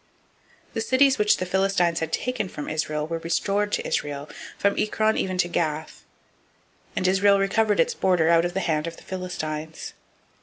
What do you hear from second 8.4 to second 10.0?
of the hand of the Philistines.